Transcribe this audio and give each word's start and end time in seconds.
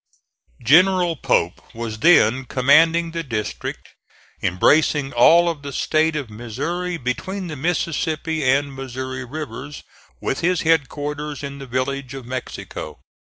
General 0.63 1.15
Pope 1.15 1.61
was 1.75 1.99
then 1.99 2.45
commanding 2.45 3.11
the 3.11 3.21
district 3.21 3.89
embracing 4.41 5.13
all 5.13 5.47
of 5.47 5.61
the 5.61 5.71
State 5.71 6.15
of 6.15 6.27
Missouri 6.27 6.97
between 6.97 7.45
the 7.45 7.55
Mississippi 7.55 8.43
and 8.43 8.73
Missouri 8.73 9.23
rivers, 9.23 9.83
with 10.19 10.39
his 10.39 10.61
headquarters 10.61 11.43
in 11.43 11.59
the 11.59 11.67
village 11.67 12.15
of 12.15 12.25
Mexico. 12.25 12.97